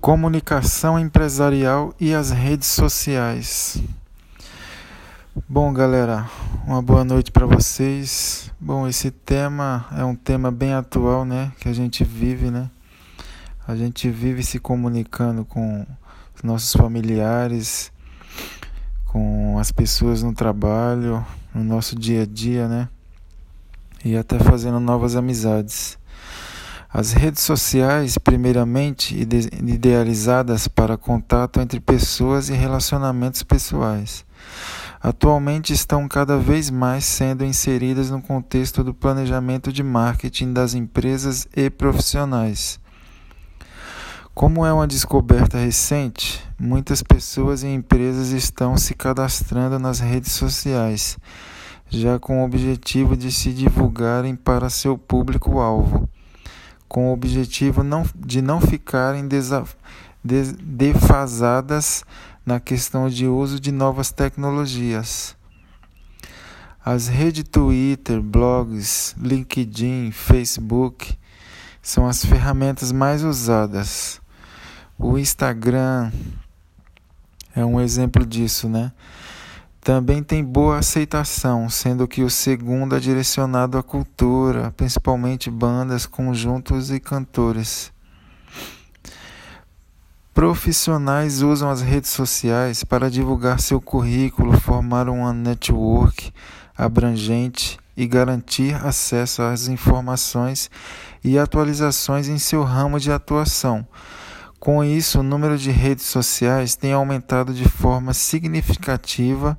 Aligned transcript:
comunicação 0.00 0.98
empresarial 0.98 1.94
e 2.00 2.14
as 2.14 2.30
redes 2.30 2.68
sociais. 2.68 3.82
Bom, 5.46 5.72
galera, 5.74 6.28
uma 6.66 6.80
boa 6.80 7.04
noite 7.04 7.30
para 7.30 7.44
vocês. 7.44 8.50
Bom, 8.58 8.88
esse 8.88 9.10
tema 9.10 9.86
é 9.94 10.02
um 10.02 10.14
tema 10.14 10.50
bem 10.50 10.72
atual, 10.72 11.26
né, 11.26 11.52
que 11.60 11.68
a 11.68 11.72
gente 11.74 12.02
vive, 12.02 12.50
né? 12.50 12.70
A 13.68 13.76
gente 13.76 14.08
vive 14.08 14.42
se 14.42 14.58
comunicando 14.58 15.44
com 15.44 15.86
os 16.34 16.42
nossos 16.42 16.72
familiares, 16.72 17.92
com 19.04 19.58
as 19.58 19.70
pessoas 19.70 20.22
no 20.22 20.32
trabalho, 20.32 21.24
no 21.54 21.62
nosso 21.62 21.94
dia 21.94 22.22
a 22.22 22.26
dia, 22.26 22.66
né? 22.66 22.88
E 24.02 24.16
até 24.16 24.38
fazendo 24.38 24.80
novas 24.80 25.14
amizades. 25.14 25.98
As 26.92 27.12
redes 27.12 27.44
sociais, 27.44 28.18
primeiramente 28.18 29.16
idealizadas 29.16 30.66
para 30.66 30.96
contato 30.96 31.60
entre 31.60 31.78
pessoas 31.78 32.48
e 32.48 32.52
relacionamentos 32.52 33.44
pessoais, 33.44 34.26
atualmente 35.00 35.72
estão 35.72 36.08
cada 36.08 36.36
vez 36.36 36.68
mais 36.68 37.04
sendo 37.04 37.44
inseridas 37.44 38.10
no 38.10 38.20
contexto 38.20 38.82
do 38.82 38.92
planejamento 38.92 39.72
de 39.72 39.84
marketing 39.84 40.52
das 40.52 40.74
empresas 40.74 41.46
e 41.56 41.70
profissionais. 41.70 42.80
Como 44.34 44.66
é 44.66 44.72
uma 44.72 44.88
descoberta 44.88 45.58
recente, 45.58 46.44
muitas 46.58 47.04
pessoas 47.04 47.62
e 47.62 47.68
empresas 47.68 48.30
estão 48.30 48.76
se 48.76 48.94
cadastrando 48.94 49.78
nas 49.78 50.00
redes 50.00 50.32
sociais, 50.32 51.16
já 51.88 52.18
com 52.18 52.42
o 52.42 52.44
objetivo 52.44 53.16
de 53.16 53.30
se 53.30 53.52
divulgarem 53.52 54.34
para 54.34 54.68
seu 54.68 54.98
público-alvo 54.98 56.08
com 56.90 57.08
o 57.08 57.12
objetivo 57.12 57.84
não, 57.84 58.04
de 58.16 58.42
não 58.42 58.60
ficarem 58.60 59.28
defasadas 60.24 62.04
na 62.44 62.58
questão 62.58 63.08
de 63.08 63.28
uso 63.28 63.60
de 63.60 63.70
novas 63.70 64.10
tecnologias. 64.10 65.36
As 66.84 67.06
redes 67.06 67.44
Twitter, 67.44 68.20
blogs, 68.20 69.14
LinkedIn, 69.16 70.10
Facebook 70.10 71.16
são 71.80 72.08
as 72.08 72.24
ferramentas 72.24 72.90
mais 72.90 73.22
usadas. 73.22 74.20
O 74.98 75.16
Instagram 75.16 76.10
é 77.54 77.64
um 77.64 77.80
exemplo 77.80 78.26
disso, 78.26 78.68
né? 78.68 78.90
Também 79.82 80.22
tem 80.22 80.44
boa 80.44 80.78
aceitação, 80.78 81.70
sendo 81.70 82.06
que 82.06 82.22
o 82.22 82.28
segundo 82.28 82.94
é 82.94 83.00
direcionado 83.00 83.78
à 83.78 83.82
cultura, 83.82 84.74
principalmente 84.76 85.50
bandas, 85.50 86.04
conjuntos 86.04 86.90
e 86.90 87.00
cantores. 87.00 87.90
Profissionais 90.34 91.40
usam 91.40 91.70
as 91.70 91.80
redes 91.80 92.10
sociais 92.10 92.84
para 92.84 93.10
divulgar 93.10 93.58
seu 93.58 93.80
currículo, 93.80 94.58
formar 94.60 95.08
uma 95.08 95.32
network 95.32 96.30
abrangente 96.76 97.78
e 97.96 98.06
garantir 98.06 98.74
acesso 98.84 99.42
às 99.42 99.66
informações 99.66 100.70
e 101.24 101.38
atualizações 101.38 102.28
em 102.28 102.38
seu 102.38 102.62
ramo 102.62 103.00
de 103.00 103.10
atuação. 103.10 103.86
Com 104.60 104.84
isso, 104.84 105.20
o 105.20 105.22
número 105.22 105.56
de 105.56 105.70
redes 105.70 106.04
sociais 106.04 106.76
tem 106.76 106.92
aumentado 106.92 107.54
de 107.54 107.66
forma 107.66 108.12
significativa 108.12 109.58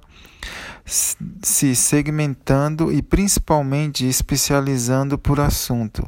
se 0.85 1.75
segmentando 1.75 2.91
e 2.91 3.01
principalmente 3.01 4.07
especializando 4.07 5.17
por 5.17 5.39
assunto, 5.39 6.07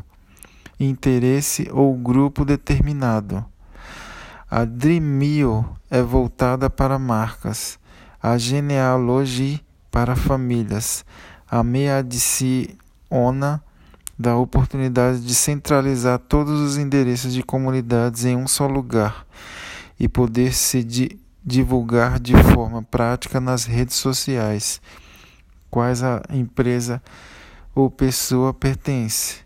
interesse 0.80 1.68
ou 1.72 1.96
grupo 1.96 2.46
determinado. 2.46 3.44
A 4.50 4.64
Dreamio 4.64 5.66
é 5.90 6.04
voltada 6.04 6.70
para 6.70 7.00
marcas, 7.00 7.80
a 8.22 8.38
genealogia 8.38 9.60
para 9.90 10.16
famílias, 10.16 11.04
a 11.50 11.64
Meadiciona 11.64 13.64
dá 14.18 14.36
oportunidade 14.38 15.20
de 15.22 15.34
centralizar 15.34 16.20
todos 16.20 16.60
os 16.60 16.78
endereços 16.78 17.34
de 17.34 17.44
comunidades 17.44 18.26
em 18.26 18.36
um 18.36 18.48
só 18.48 18.68
lugar 18.68 19.26
e 20.00 20.08
poder 20.08 20.54
se 20.54 20.84
divulgar 21.44 22.20
de 22.20 22.34
forma 22.54 22.84
prática 22.84 23.40
nas 23.40 23.66
redes 23.66 23.96
sociais 23.96 24.82
quais 25.74 26.04
a 26.04 26.22
empresa 26.30 27.02
ou 27.74 27.90
pessoa 27.90 28.54
pertence. 28.54 29.38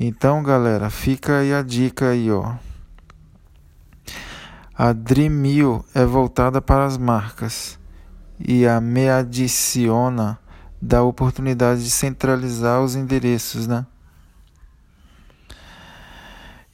Então, 0.00 0.42
galera, 0.42 0.88
fica 0.88 1.40
aí 1.40 1.52
a 1.52 1.60
dica 1.60 2.08
aí, 2.08 2.30
ó. 2.30 2.54
A 4.74 4.94
Dreamil 4.94 5.84
é 5.94 6.06
voltada 6.06 6.62
para 6.62 6.86
as 6.86 6.96
marcas 6.96 7.78
e 8.38 8.66
a 8.66 8.80
Me 8.80 9.08
Adiciona 10.86 10.88
dá 10.88 10.98
a 10.98 11.02
oportunidade 11.02 11.82
de 11.82 11.90
centralizar 11.90 12.80
os 12.80 12.94
endereços, 12.94 13.66
né? 13.66 13.84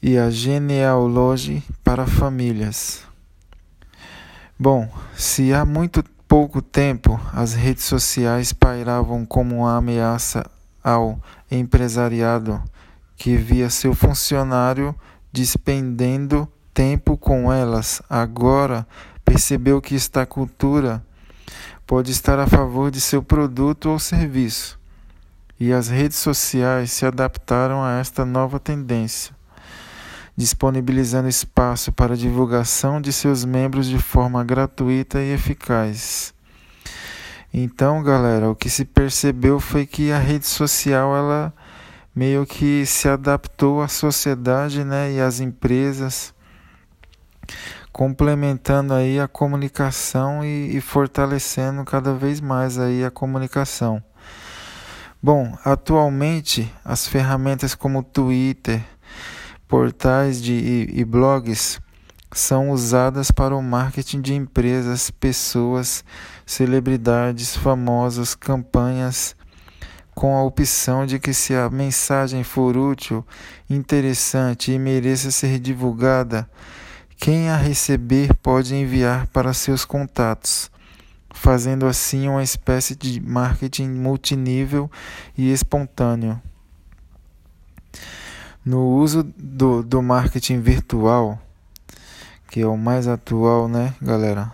E 0.03 0.19
a 0.19 0.31
Genealogy 0.31 1.63
para 1.83 2.07
famílias. 2.07 3.03
Bom, 4.59 4.89
se 5.17 5.53
há 5.55 5.65
muito 5.65 6.05
pouco 6.29 6.61
tempo 6.61 7.19
as 7.33 7.55
redes 7.55 7.85
sociais 7.85 8.53
pairavam 8.53 9.25
como 9.25 9.57
uma 9.57 9.77
ameaça 9.77 10.45
ao 10.85 11.21
empresariado 11.51 12.63
que 13.17 13.37
via 13.37 13.71
seu 13.71 13.95
funcionário 13.95 14.95
despendendo 15.33 16.47
tempo 16.75 17.17
com 17.17 17.53
elas, 17.53 18.03
agora 18.09 18.87
percebeu 19.25 19.81
que 19.81 19.95
esta 19.95 20.27
cultura 20.27 21.03
pode 21.93 22.11
estar 22.11 22.39
a 22.39 22.47
favor 22.47 22.91
de 22.91 22.99
seu 23.03 23.23
produto 23.23 23.91
ou 23.91 23.99
serviço. 23.99 24.81
E 25.61 25.75
as 25.75 25.89
redes 25.89 26.17
sociais 26.17 26.91
se 26.91 27.05
adaptaram 27.05 27.85
a 27.85 27.99
esta 27.99 28.25
nova 28.25 28.59
tendência 28.59 29.37
disponibilizando 30.35 31.29
espaço 31.29 31.93
para 31.93 32.17
divulgação 32.17 32.99
de 32.99 33.13
seus 33.13 33.45
membros 33.45 33.87
de 33.87 33.99
forma 33.99 34.43
gratuita 34.43 35.21
e 35.21 35.35
eficaz. 35.35 36.33
Então, 37.53 38.03
galera, 38.03 38.49
o 38.49 38.57
que 38.57 38.71
se 38.71 38.87
percebeu 38.87 39.61
foi 39.61 39.85
que 39.85 40.11
a 40.11 40.19
rede 40.19 40.47
social 40.47 41.15
ela 41.15 41.53
meio 42.17 42.47
que 42.47 42.87
se 42.87 43.07
adaptou 43.07 43.83
à 43.83 43.89
sociedade, 43.89 44.83
né, 44.83 45.13
e 45.13 45.21
às 45.21 45.41
empresas, 45.41 46.33
complementando 47.93 48.95
aí 48.95 49.21
a 49.21 49.29
comunicação 49.29 50.45
e, 50.45 50.77
e 50.77 50.81
fortalecendo 50.81 51.85
cada 51.85 52.15
vez 52.15 52.41
mais 52.41 52.79
aí 52.79 53.05
a 53.05 53.11
comunicação. 53.11 54.03
Bom, 55.23 55.57
atualmente 55.65 56.73
as 56.85 57.07
ferramentas 57.07 57.75
como 57.75 58.03
Twitter, 58.03 58.83
portais 59.69 60.43
de, 60.43 60.53
e, 60.53 61.01
e 61.01 61.05
blogs 61.05 61.81
são 62.33 62.71
usadas 62.71 63.31
para 63.31 63.55
o 63.55 63.63
marketing 63.63 64.21
de 64.21 64.35
empresas, 64.35 65.11
pessoas, 65.11 66.03
celebridades, 66.47 67.55
famosos, 67.55 68.35
campanhas, 68.35 69.37
com 70.15 70.37
a 70.37 70.43
opção 70.43 71.07
de 71.07 71.19
que 71.19 71.33
se 71.33 71.55
a 71.55 71.71
mensagem 71.71 72.43
for 72.43 72.77
útil, 72.77 73.25
interessante 73.69 74.73
e 74.73 74.79
mereça 74.79 75.31
ser 75.31 75.59
divulgada, 75.59 76.49
quem 77.23 77.51
a 77.51 77.57
receber 77.57 78.35
pode 78.35 78.75
enviar 78.75 79.29
para 79.29 79.53
seus 79.53 79.85
contatos, 79.85 80.69
fazendo 81.31 81.87
assim 81.87 82.29
uma 82.29 82.43
espécie 82.43 82.97
de 82.97 83.21
marketing 83.21 83.91
multinível 83.91 84.91
e 85.39 85.53
espontâneo. 85.53 86.43
No 88.65 88.89
uso 88.89 89.23
do, 89.39 89.85
do 89.85 90.03
marketing 90.03 90.59
virtual, 90.63 91.41
que 92.51 92.61
é 92.61 92.67
o 92.67 92.77
mais 92.77 93.07
atual, 93.07 93.69
né, 93.69 93.95
galera? 94.03 94.53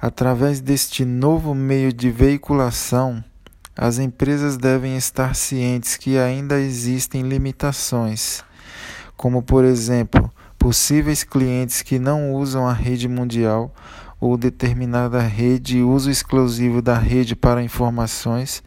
Através 0.00 0.62
deste 0.62 1.04
novo 1.04 1.54
meio 1.54 1.92
de 1.92 2.10
veiculação, 2.10 3.22
as 3.76 3.98
empresas 3.98 4.56
devem 4.56 4.96
estar 4.96 5.34
cientes 5.34 5.98
que 5.98 6.16
ainda 6.16 6.58
existem 6.58 7.20
limitações, 7.20 8.42
como, 9.14 9.42
por 9.42 9.62
exemplo, 9.62 10.32
possíveis 10.62 11.24
clientes 11.24 11.82
que 11.82 11.98
não 11.98 12.32
usam 12.32 12.68
a 12.68 12.72
rede 12.72 13.08
mundial 13.08 13.74
ou 14.20 14.36
determinada 14.36 15.20
rede 15.20 15.78
e 15.78 15.82
uso 15.82 16.08
exclusivo 16.08 16.80
da 16.80 16.96
rede 16.96 17.34
para 17.34 17.64
informações, 17.64 18.62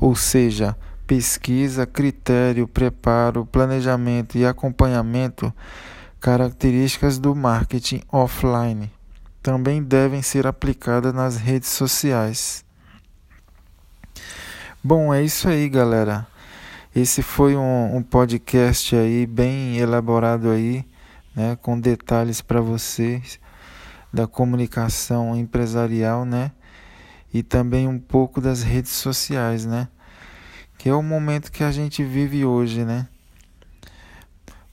ou 0.00 0.16
seja, 0.16 0.74
pesquisa, 1.06 1.84
critério, 1.84 2.66
preparo, 2.66 3.44
planejamento 3.44 4.38
e 4.38 4.46
acompanhamento, 4.46 5.52
características 6.18 7.18
do 7.18 7.34
marketing 7.34 8.00
offline, 8.10 8.90
também 9.42 9.82
devem 9.82 10.22
ser 10.22 10.46
aplicadas 10.46 11.12
nas 11.12 11.36
redes 11.36 11.68
sociais. 11.68 12.64
Bom, 14.82 15.12
é 15.12 15.22
isso 15.22 15.46
aí, 15.46 15.68
galera. 15.68 16.26
Esse 16.96 17.20
foi 17.20 17.54
um, 17.54 17.96
um 17.96 18.02
podcast 18.02 18.96
aí 18.96 19.26
bem 19.26 19.76
elaborado 19.76 20.48
aí, 20.48 20.86
né, 21.34 21.56
com 21.56 21.78
detalhes 21.78 22.40
para 22.40 22.60
vocês 22.60 23.40
da 24.12 24.26
comunicação 24.26 25.34
empresarial, 25.34 26.24
né? 26.24 26.52
E 27.32 27.42
também 27.42 27.88
um 27.88 27.98
pouco 27.98 28.40
das 28.40 28.62
redes 28.62 28.92
sociais, 28.92 29.64
né? 29.64 29.88
Que 30.76 30.90
é 30.90 30.94
o 30.94 31.02
momento 31.02 31.50
que 31.50 31.64
a 31.64 31.72
gente 31.72 32.04
vive 32.04 32.44
hoje, 32.44 32.84
né? 32.84 33.08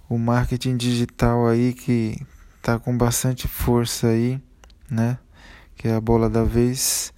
O 0.10 0.18
marketing 0.18 0.76
digital 0.76 1.48
aí 1.48 1.74
que 1.74 2.20
tá 2.62 2.78
com 2.78 2.98
bastante 2.98 3.48
força 3.48 4.08
aí, 4.08 4.42
né? 4.90 5.18
Que 5.76 5.88
é 5.88 5.96
a 5.96 6.02
bola 6.02 6.30
da 6.30 6.44
vez. 6.44 7.14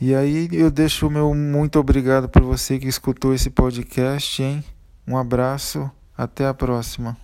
E 0.00 0.14
aí 0.14 0.48
eu 0.50 0.70
deixo 0.70 1.06
o 1.06 1.10
meu 1.10 1.32
muito 1.32 1.78
obrigado 1.78 2.28
por 2.28 2.42
você 2.42 2.78
que 2.78 2.88
escutou 2.88 3.32
esse 3.32 3.50
podcast, 3.50 4.42
hein? 4.42 4.64
Um 5.06 5.16
abraço, 5.16 5.88
até 6.16 6.46
a 6.46 6.54
próxima. 6.54 7.16